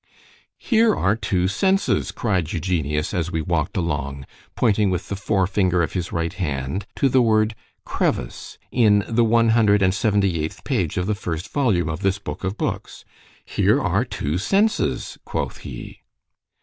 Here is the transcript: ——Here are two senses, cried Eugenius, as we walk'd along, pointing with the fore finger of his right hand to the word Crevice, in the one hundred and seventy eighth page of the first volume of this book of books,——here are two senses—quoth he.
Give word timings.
——Here 0.57 0.95
are 0.95 1.15
two 1.15 1.47
senses, 1.47 2.11
cried 2.11 2.51
Eugenius, 2.51 3.13
as 3.13 3.31
we 3.31 3.39
walk'd 3.39 3.77
along, 3.77 4.25
pointing 4.55 4.89
with 4.89 5.09
the 5.09 5.15
fore 5.15 5.45
finger 5.45 5.83
of 5.83 5.93
his 5.93 6.11
right 6.11 6.33
hand 6.33 6.87
to 6.95 7.07
the 7.07 7.21
word 7.21 7.53
Crevice, 7.85 8.57
in 8.71 9.03
the 9.07 9.23
one 9.23 9.49
hundred 9.49 9.83
and 9.83 9.93
seventy 9.93 10.43
eighth 10.43 10.63
page 10.63 10.97
of 10.97 11.05
the 11.05 11.13
first 11.13 11.49
volume 11.53 11.87
of 11.87 11.99
this 11.99 12.17
book 12.17 12.43
of 12.43 12.57
books,——here 12.57 13.79
are 13.79 14.03
two 14.03 14.39
senses—quoth 14.39 15.57
he. 15.59 16.01